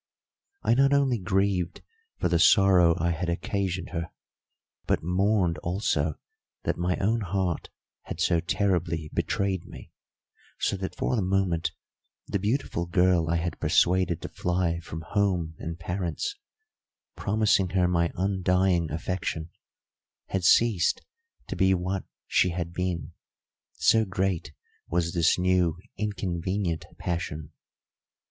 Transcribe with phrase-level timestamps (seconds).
[0.63, 1.83] I not only grieved
[2.17, 4.09] for the sorrow I had occasioned her,
[4.87, 6.15] but mourned also
[6.63, 7.69] that my own heart
[8.05, 9.91] had so terribly betrayed me,
[10.57, 11.73] so that for the moment
[12.25, 16.35] the beautiful girl I had persuaded to fly from home and parents,
[17.15, 19.51] promising her my undying affection,
[20.29, 21.03] had ceased
[21.45, 23.13] to be what she had been,
[23.73, 24.51] so great
[24.87, 27.51] was this new inconvenient passion.